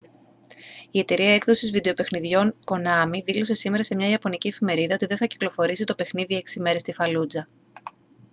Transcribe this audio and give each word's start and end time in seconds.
η 0.91 0.99
εταιρεία 0.99 1.33
έκδοσης 1.33 1.71
βιντεοπαιχνιδιών 1.71 2.55
konami 2.65 3.21
δήλωσε 3.23 3.53
σήμερα 3.53 3.83
σε 3.83 3.95
μια 3.95 4.09
ιαπωνική 4.09 4.47
εφημερίδα 4.47 4.93
ότι 4.93 5.05
δεν 5.05 5.17
θα 5.17 5.25
κυκλοφορήσει 5.27 5.83
το 5.83 5.95
παιχνίδι 5.95 6.35
έξι 6.35 6.59
μέρες 6.59 6.81
στην 6.81 6.93
φαλούτζα 6.93 7.47